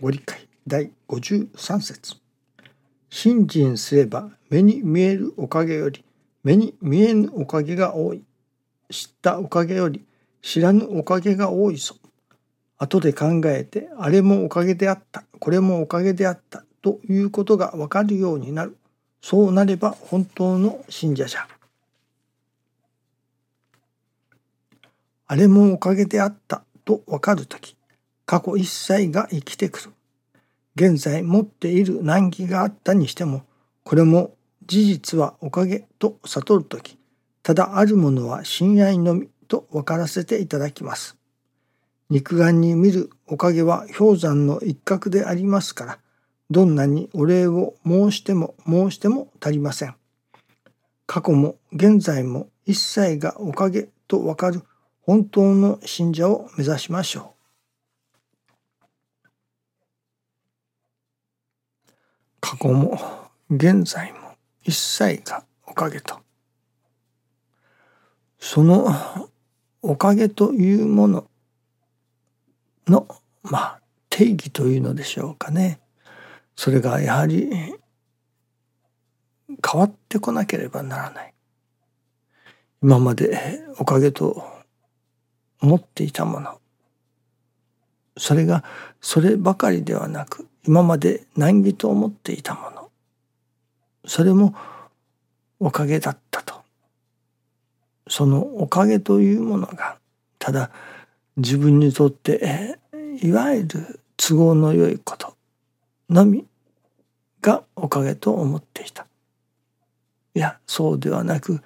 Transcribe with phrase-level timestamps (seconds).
[0.00, 2.16] ご理解第53節
[3.10, 6.02] 信心すれば目に見えるおかげより
[6.42, 8.22] 目に見えぬおかげが多い。
[8.90, 10.02] 知ったおかげより
[10.40, 11.96] 知らぬおかげが多いぞ。
[12.78, 18.78] 後で考えてあれもおかげであった、これもおかげであったということがわかるようになる。
[19.20, 21.46] そうなれば本当の信者じゃ。
[25.26, 27.76] あれもおかげであったとわかるとき、
[28.30, 29.90] 過去一切が生きてくる。
[30.76, 33.42] 現在持っている難儀があったにしても、
[33.82, 36.96] これも事実はおかげと悟るとき、
[37.42, 41.16] ただあるものは親愛のみと分からせていただきます。
[42.08, 45.98] 肉眼に見るおかげは氷山の一角でありますから、
[46.50, 49.96] どんなにお礼を申しても申しても足りません。
[51.08, 54.62] 過去も現在も一切がおかげとわかる
[55.02, 57.39] 本当の信者を目指しましょう。
[62.40, 62.98] 過去も
[63.50, 64.18] 現在も
[64.62, 66.18] 一切がおかげと。
[68.38, 68.88] その
[69.82, 71.30] おかげというもの
[72.86, 73.06] の
[73.42, 75.80] まあ定義というのでしょうかね。
[76.56, 77.48] それがやはり
[79.64, 81.34] 変わってこなければならない。
[82.82, 84.42] 今までおかげと
[85.60, 86.60] 思っていたもの。
[88.16, 88.64] それが
[89.00, 92.90] そればかりではなく今まで難儀と思っていたもの。
[94.06, 94.54] それも
[95.58, 96.60] おかげだったと。
[98.08, 99.98] そのおかげというものが
[100.38, 100.70] ただ
[101.36, 102.78] 自分にとって
[103.22, 105.34] いわゆる都合の良いこと
[106.08, 106.44] のみ
[107.40, 109.06] がおかげと思っていた。
[110.34, 111.60] いやそうではなく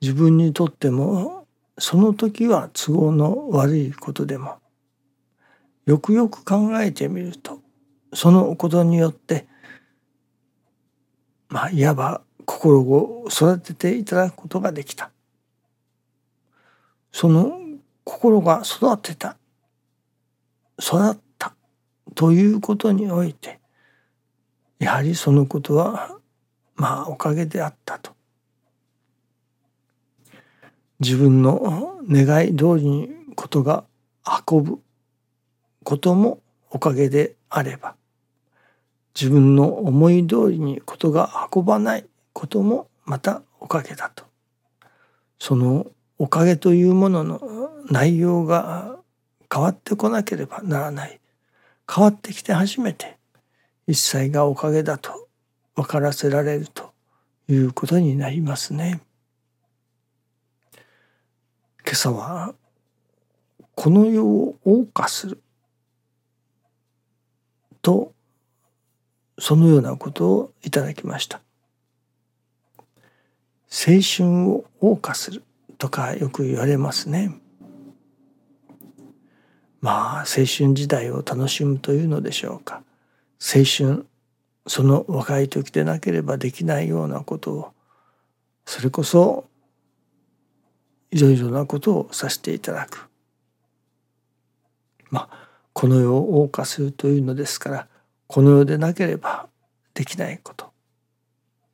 [0.00, 1.46] 自分にとっても
[1.78, 4.56] その時は都合の悪いことでも
[5.86, 7.60] よくよく考えてみると
[8.12, 9.46] そのことによって
[11.48, 15.10] まあいわば心を育てていただくことができた。
[17.12, 17.52] その
[18.04, 19.36] 心が育てた
[20.80, 21.54] 育った
[22.14, 23.60] ということにおいて
[24.78, 26.16] やはりそのことは
[26.74, 28.12] まあおかげであったと。
[31.00, 33.84] 自分の願い通りにことが
[34.48, 34.78] 運ぶ
[35.82, 36.40] ことも
[36.70, 37.96] おかげであれば
[39.14, 44.24] 自分の思い通りにことが運ばないこともまたおかげだと
[45.38, 45.86] その
[46.18, 48.96] おかげというものの内容が
[49.52, 51.20] 変わってこなければならない
[51.92, 53.18] 変わってきて初めて
[53.86, 55.28] 一切がおかげだと
[55.74, 56.92] 分からせられると
[57.48, 59.00] いうことになりますね。
[61.84, 62.54] 今朝は
[63.74, 65.42] この世を謳歌する
[67.82, 68.14] と
[69.42, 71.40] そのようなことをいただきました。
[73.68, 75.42] 青春を謳歌する
[75.78, 77.34] とかよく言われますね。
[79.80, 82.84] まあ青春時代を楽しむというのでしょうか。
[83.40, 84.06] 青春
[84.68, 87.72] その若い時でなければできないようなことを
[88.64, 89.46] それこそ
[91.10, 93.08] いろいろなことをさせていただく。
[95.10, 97.88] まあこの世を謳歌するというのですから
[98.32, 99.46] この世でなければ
[99.92, 100.72] できないこと。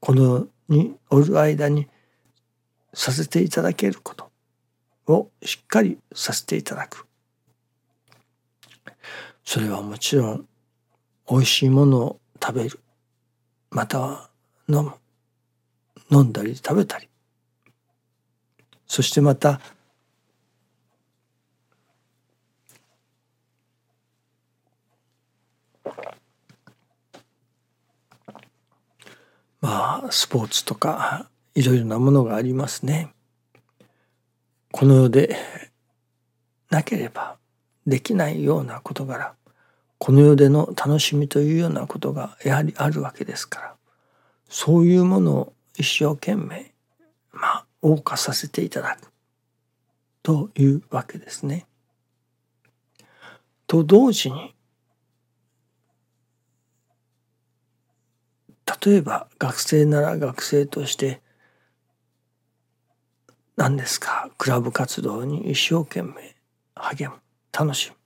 [0.00, 1.86] この世におる間に
[2.92, 4.28] させていただけること
[5.06, 7.06] をしっかりさせていただく。
[9.44, 10.48] それはもちろん
[11.30, 12.80] 美味しいものを食べる。
[13.70, 14.28] または
[14.68, 14.94] 飲む。
[16.10, 17.08] 飲んだり食べたり。
[18.88, 19.60] そしてまた
[30.10, 33.12] スポーツとかいろいろなものがありますね。
[34.72, 35.36] この世で
[36.70, 37.36] なければ
[37.86, 39.34] できないような事柄
[39.98, 43.74] この世での楽しみというようなことがやはりあるわけですから
[44.48, 46.72] そういうものを一生懸命
[47.32, 49.10] まあ謳歌させていただく
[50.22, 51.66] というわけですね。
[53.66, 54.54] と同時に
[58.84, 61.20] 例えば学生なら学生として
[63.56, 66.36] 何ですかクラブ活動に一生懸命
[66.74, 67.18] 励む
[67.52, 67.96] 楽しむ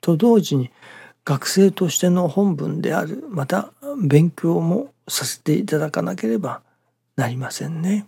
[0.00, 0.70] と同時に
[1.24, 3.72] 学生としての本分であるまた
[4.02, 6.62] 勉強もさせていただかなければ
[7.16, 8.06] なりませんね。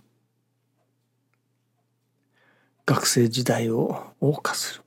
[2.85, 4.81] 学生時代を謳歌す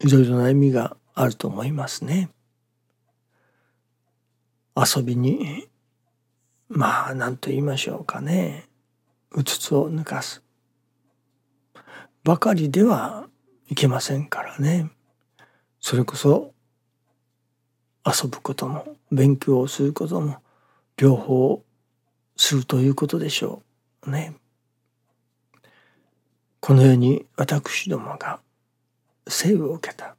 [0.00, 2.30] るいろいろな意味があると思いますね。
[4.76, 5.68] 遊びに
[6.68, 8.68] まあ何と言いましょうかね。
[9.30, 10.42] うつつを抜かす。
[12.24, 13.28] ばかりでは
[13.68, 14.90] いけませんからね。
[15.80, 16.52] それこそ
[18.04, 20.38] 遊ぶことも勉強をすることも
[20.96, 21.62] 両方
[22.36, 23.62] するということでしょ
[24.04, 24.34] うね。
[26.58, 28.40] このように私どもが
[29.28, 30.16] 生を受けた。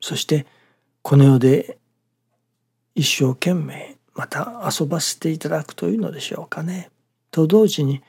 [0.00, 0.46] そして
[1.02, 1.79] この世で
[2.94, 6.90] 一生懸命また遊ばせていただくというのでしょうかね。
[7.30, 8.02] と同時に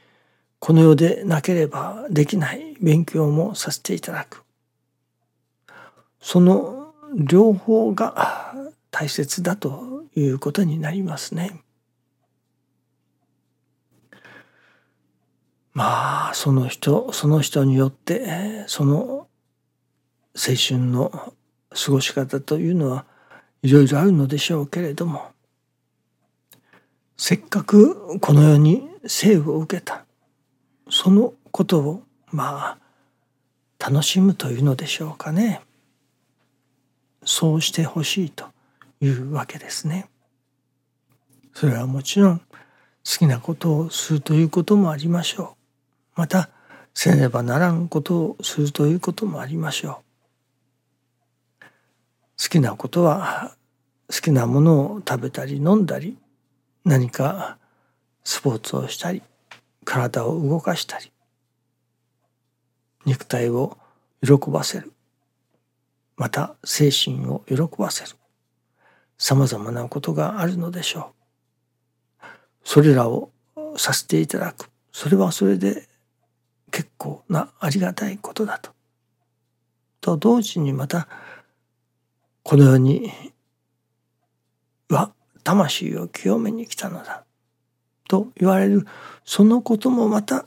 [0.60, 4.44] この世でなければできない勉強もさせていただく。
[6.20, 8.54] その両方が
[8.92, 11.62] 大切だということになりますね。
[15.74, 19.28] まあその人その人によってその
[20.36, 21.34] 青春の
[21.70, 23.06] 過ごし方というのは
[23.64, 25.32] いろいろあるのでしょうけれども
[27.18, 30.06] せっかくこの世に生を受けた
[30.90, 32.78] そのことをま
[33.80, 35.62] あ楽しむというのでしょうかね
[37.24, 38.46] そうしてほしいと
[39.00, 40.10] いうわけですね。
[41.54, 42.44] それはもちろん好
[43.04, 45.56] きなことをするということもありましょ
[46.16, 46.20] う。
[46.20, 46.50] また
[46.94, 50.11] せねばならんことをするということもありましょう。
[52.42, 53.56] 好きなことは
[54.10, 56.18] 好きなものを食べたり飲んだり
[56.84, 57.60] 何か
[58.24, 59.22] スポーツをしたり
[59.86, 61.12] 体を動かしたり
[63.06, 63.78] 肉体を
[64.24, 64.92] 喜ばせる
[66.18, 68.12] また精神を喜ばせる
[69.20, 71.12] さまざまなことがあるのでしょ
[72.22, 72.26] う。
[72.64, 73.30] それらを
[73.78, 75.88] させていただくそれはそれで
[76.72, 78.72] 結構なありがたいことだと。
[80.00, 81.08] と同時にまた
[82.44, 83.12] この世に
[84.90, 85.12] は
[85.44, 87.24] 魂を清めに来たのだ
[88.08, 88.86] と言われる
[89.24, 90.46] そのこともまた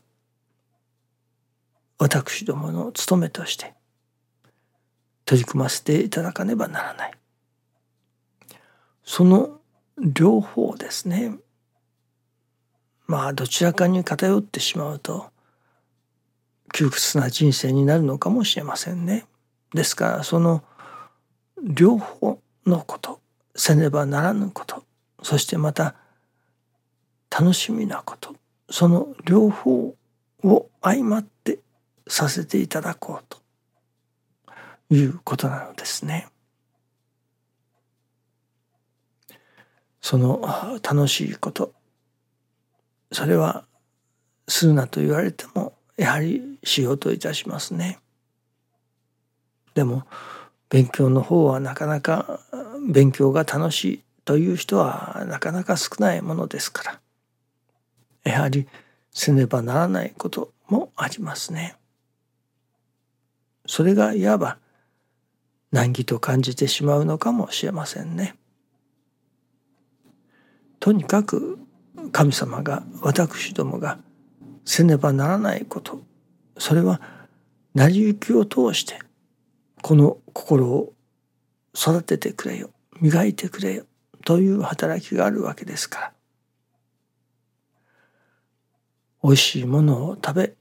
[1.98, 3.74] 私どもの務めとして
[5.24, 7.12] 取り組ませていただかねばならない。
[9.04, 9.60] その
[9.98, 11.36] 両方ですね
[13.06, 15.30] まあどちらかに偏ってしまうと
[16.72, 19.26] 窮屈な人生になるのかもしれませんね。
[19.72, 20.64] ですからその
[21.64, 23.20] 両方のこと
[23.56, 24.84] せねばならぬこと
[25.22, 25.94] そしてまた
[27.30, 28.36] 楽しみなこと
[28.70, 29.94] その両方
[30.42, 31.60] を相まって
[32.06, 36.28] させていただこうということなのですね。
[40.02, 40.42] その
[40.82, 41.72] 楽しいこと
[43.10, 43.64] それは
[44.46, 47.98] するなと言われてもやはりしようといたしますね。
[49.74, 50.04] でも
[50.74, 52.40] 勉強の方はなかなか
[52.84, 56.98] 勉強が楽しいという人はなかなか少ないものですか
[58.24, 58.66] らやはり
[59.12, 61.76] せねばならないこともありますね。
[63.66, 64.58] それがいわば
[65.70, 68.34] 難儀と感じてしまうのかもしれませんね。
[70.80, 71.60] とにかく
[72.10, 73.98] 神様が私どもが
[74.64, 76.02] せねばならないこと
[76.58, 77.00] それは
[77.76, 79.03] 成り行きを通して
[79.84, 80.94] この心を
[81.76, 82.70] 育ててくれよ。
[83.02, 83.84] 磨いてくれよ。
[84.24, 86.12] という働きがあるわけですから。
[89.22, 90.54] 美味しいものを食べ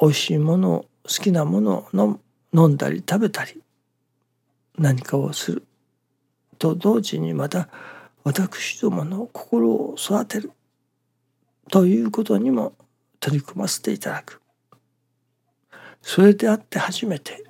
[0.00, 2.20] 美味しいものを好きなものを
[2.52, 3.62] 飲んだり食べたり
[4.76, 5.64] 何かをする。
[6.58, 7.68] と同時にまた
[8.24, 10.50] 私どもの心を育てる。
[11.70, 12.72] ということにも
[13.20, 14.42] 取り組ませていただく。
[16.02, 17.47] それであって初めて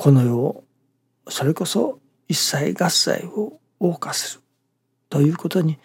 [0.00, 0.64] この世を
[1.28, 4.42] それこそ一切合切を謳歌する
[5.10, 5.78] ということに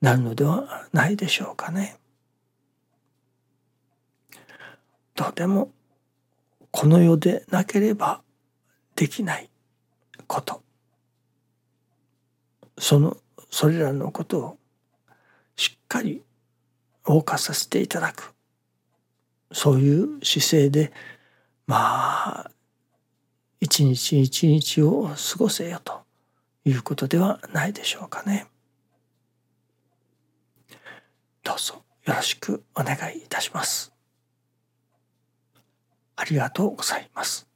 [0.00, 1.96] なるのではないでしょうかね。
[5.14, 5.70] とても
[6.72, 8.22] この世でなければ
[8.96, 9.48] できない
[10.26, 10.60] こと
[12.78, 13.16] その
[13.48, 14.58] それらのことを
[15.54, 16.24] しっかり
[17.04, 18.34] 謳歌させていただく
[19.52, 20.92] そういう姿勢で
[21.68, 22.50] まあ
[23.62, 26.02] 一日一日を過ごせよと
[26.64, 28.48] いうことではないでしょうかね。
[31.44, 33.92] どうぞよろしくお願いいたします。
[36.16, 37.51] ありがとうございます。